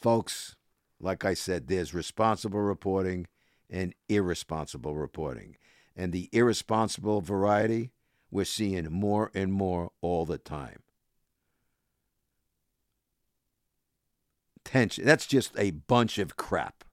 Folks, 0.01 0.57
like 0.99 1.25
I 1.25 1.35
said, 1.35 1.69
there's 1.69 1.95
responsible 1.95 2.61
reporting 2.61 3.27
and 3.69 3.95
irresponsible 4.09 4.95
reporting. 4.95 5.57
And 5.97 6.13
the 6.13 6.29
irresponsible 6.33 7.21
variety, 7.21 7.93
we're 8.31 8.45
seeing 8.45 8.91
more 8.91 9.31
and 9.35 9.53
more 9.53 9.91
all 10.01 10.25
the 10.25 10.39
time. 10.39 10.83
Tension. 14.65 15.05
That's 15.05 15.27
just 15.27 15.53
a 15.59 15.73
bunch 15.73 16.19
of 16.19 16.37
crap. 16.37 16.85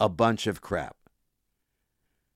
A 0.00 0.08
bunch 0.08 0.46
of 0.46 0.60
crap. 0.60 0.96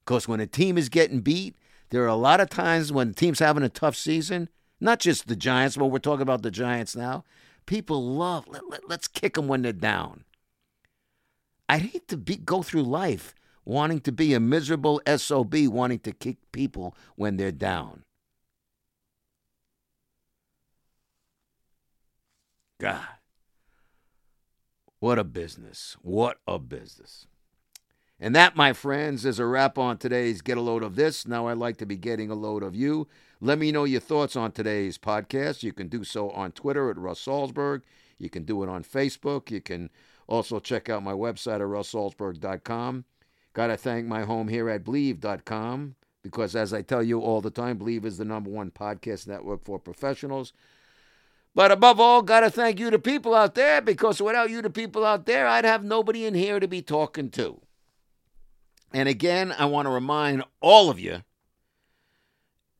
Because 0.05 0.27
when 0.27 0.41
a 0.41 0.47
team 0.47 0.77
is 0.77 0.89
getting 0.89 1.21
beat, 1.21 1.57
there 1.91 2.03
are 2.03 2.09
a 2.09 2.17
lot 2.17 2.41
of 2.41 2.51
times 2.51 2.93
when 2.93 3.09
the 3.09 3.15
team's 3.15 3.39
having 3.39 3.63
a 3.63 3.69
tough 3.69 3.95
season, 3.95 4.49
not 4.81 4.99
just 4.99 5.29
the 5.29 5.37
Giants, 5.37 5.77
but 5.77 5.87
we're 5.87 5.99
talking 5.99 6.23
about 6.23 6.43
the 6.43 6.51
Giants 6.51 6.97
now. 6.97 7.25
People 7.67 8.03
love, 8.15 8.47
let, 8.49 8.69
let, 8.69 8.89
let's 8.89 9.09
kick 9.09 9.35
them 9.35 9.49
when 9.49 9.63
they're 9.63 9.73
down. 9.73 10.25
I'd 11.69 11.83
hate 11.83 12.09
to 12.09 12.17
be, 12.17 12.37
go 12.37 12.63
through 12.63 12.83
life 12.83 13.35
wanting 13.65 14.01
to 14.01 14.13
be 14.13 14.35
a 14.35 14.41
miserable 14.41 15.01
SOB, 15.07 15.55
wanting 15.69 16.01
to 16.01 16.13
kick 16.13 16.39
people 16.53 16.97
when 17.17 17.37
they're 17.37 17.53
down. 17.53 18.05
God. 22.81 23.07
What 24.99 25.19
a 25.19 25.25
business. 25.25 25.97
What 26.03 26.39
a 26.47 26.59
business. 26.59 27.27
And 28.19 28.37
that, 28.37 28.57
my 28.57 28.73
friends, 28.73 29.25
is 29.25 29.39
a 29.39 29.47
wrap 29.47 29.79
on 29.79 29.99
today's 29.99 30.43
Get 30.43 30.59
a 30.59 30.61
Load 30.61 30.85
of 30.85 30.95
This. 30.95 31.27
Now 31.27 31.49
I'd 31.49 31.59
like 31.59 31.77
to 31.79 31.87
be 31.87 31.97
getting 31.97 32.31
a 32.31 32.35
load 32.35 32.63
of 32.63 32.75
you. 32.75 33.09
Let 33.45 33.59
me 33.59 33.73
know 33.73 33.83
your 33.83 34.01
thoughts 34.01 34.37
on 34.37 34.53
today's 34.53 34.99
podcast. 34.99 35.65
You 35.65 35.73
can 35.73 35.89
do 35.89 36.05
so 36.05 36.31
on 36.31 36.53
Twitter 36.53 36.91
at 36.91 36.97
Russ 36.97 37.25
Salzberg. 37.25 37.83
You 38.17 38.31
can 38.31 38.45
do 38.45 38.63
it 38.63 38.69
on 38.69 38.85
Facebook. 38.85 39.51
You 39.51 39.61
can 39.61 39.91
also 40.29 40.61
check 40.61 40.89
out 40.89 41.03
my 41.03 41.13
website 41.13 41.57
at 41.57 41.63
russsalzberg.com. 41.63 43.05
Got 43.53 43.67
to 43.67 43.77
thank 43.77 44.07
my 44.07 44.23
home 44.23 44.47
here 44.47 44.71
at 44.71 44.85
Bleav.com 44.85 45.97
because, 46.23 46.55
as 46.55 46.73
I 46.73 46.83
tell 46.83 47.03
you 47.03 47.19
all 47.19 47.41
the 47.41 47.51
time, 47.51 47.81
Bleav 47.81 48.05
is 48.05 48.17
the 48.17 48.25
number 48.25 48.49
one 48.49 48.71
podcast 48.71 49.27
network 49.27 49.65
for 49.65 49.81
professionals. 49.81 50.53
But 51.53 51.73
above 51.73 51.99
all, 51.99 52.23
got 52.23 52.41
to 52.41 52.51
thank 52.51 52.79
you, 52.79 52.93
the 52.93 53.01
people 53.01 53.35
out 53.35 53.57
there, 53.57 53.81
because 53.81 54.23
without 54.23 54.51
you, 54.51 54.63
the 54.63 54.71
people 54.71 55.05
out 55.05 55.27
there, 55.27 55.49
I'd 55.49 55.65
have 55.65 55.83
nobody 55.83 56.27
in 56.27 56.35
here 56.35 56.61
to 56.61 56.69
be 56.69 56.81
talking 56.81 57.29
to. 57.31 57.61
And 58.95 59.09
again, 59.09 59.53
I 59.59 59.65
want 59.65 59.87
to 59.87 59.91
remind 59.91 60.45
all 60.61 60.91
of 60.91 61.01
you 61.01 61.23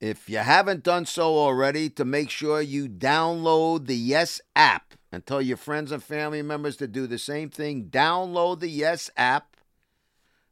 if 0.03 0.29
you 0.29 0.39
haven't 0.39 0.83
done 0.83 1.07
so 1.07 1.37
already, 1.39 1.89
to 1.91 2.05
make 2.05 2.29
sure 2.29 2.61
you 2.61 2.89
download 2.89 3.87
the 3.87 3.95
Yes 3.95 4.41
app 4.57 4.95
and 5.13 5.25
tell 5.25 5.41
your 5.41 5.57
friends 5.57 5.93
and 5.93 6.03
family 6.03 6.43
members 6.43 6.77
to 6.79 6.89
do 6.89 7.07
the 7.07 7.19
same 7.19 7.51
thing. 7.51 7.85
Download 7.85 8.59
the 8.59 8.69
Yes 8.69 9.11
app, 9.17 9.57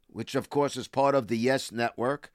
which 0.07 0.35
of 0.35 0.49
course 0.49 0.77
is 0.77 0.87
part 0.87 1.15
of 1.15 1.27
the 1.27 1.37
Yes 1.37 1.69
Network. 1.69 2.31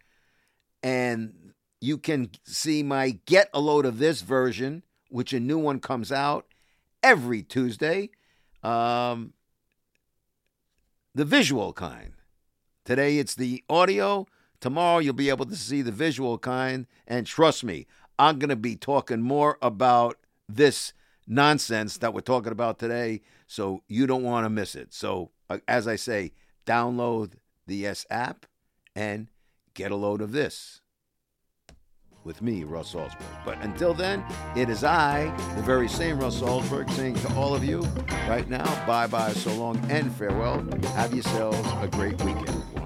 And 0.82 1.54
you 1.80 1.96
can 1.96 2.32
see 2.44 2.82
my 2.82 3.18
Get 3.24 3.48
a 3.54 3.60
Load 3.60 3.86
of 3.86 3.98
This 3.98 4.20
version, 4.20 4.82
which 5.08 5.32
a 5.32 5.40
new 5.40 5.58
one 5.58 5.80
comes 5.80 6.12
out 6.12 6.46
every 7.02 7.42
Tuesday. 7.42 8.10
Um, 8.62 9.32
the 11.14 11.24
visual 11.24 11.72
kind. 11.72 12.12
Today 12.84 13.16
it's 13.16 13.34
the 13.34 13.64
audio. 13.70 14.26
Tomorrow 14.60 14.98
you'll 14.98 15.14
be 15.14 15.28
able 15.28 15.46
to 15.46 15.56
see 15.56 15.82
the 15.82 15.92
visual 15.92 16.38
kind. 16.38 16.86
And 17.06 17.26
trust 17.26 17.64
me, 17.64 17.86
I'm 18.18 18.38
going 18.38 18.50
to 18.50 18.56
be 18.56 18.76
talking 18.76 19.22
more 19.22 19.58
about 19.60 20.18
this 20.48 20.92
nonsense 21.26 21.98
that 21.98 22.14
we're 22.14 22.20
talking 22.20 22.52
about 22.52 22.78
today. 22.78 23.20
So 23.46 23.82
you 23.88 24.06
don't 24.06 24.22
want 24.22 24.44
to 24.44 24.50
miss 24.50 24.74
it. 24.74 24.92
So, 24.92 25.30
uh, 25.48 25.58
as 25.68 25.86
I 25.86 25.96
say, 25.96 26.32
download 26.66 27.32
the 27.66 27.76
Yes 27.76 28.06
app 28.10 28.46
and 28.94 29.28
get 29.74 29.90
a 29.90 29.96
load 29.96 30.20
of 30.20 30.32
this 30.32 30.80
with 32.26 32.42
me, 32.42 32.64
Russ 32.64 32.92
Salzberg. 32.92 33.22
But 33.44 33.62
until 33.62 33.94
then, 33.94 34.24
it 34.56 34.68
is 34.68 34.82
I, 34.82 35.34
the 35.54 35.62
very 35.62 35.88
same 35.88 36.18
Russ 36.18 36.40
Salzberg, 36.40 36.90
saying 36.90 37.14
to 37.14 37.34
all 37.34 37.54
of 37.54 37.64
you 37.64 37.80
right 38.28 38.48
now, 38.50 38.64
bye 38.84 39.06
bye, 39.06 39.32
so 39.32 39.54
long, 39.54 39.78
and 39.88 40.12
farewell. 40.12 40.66
Have 40.96 41.14
yourselves 41.14 41.68
a 41.80 41.86
great 41.86 42.20
weekend. 42.22 42.85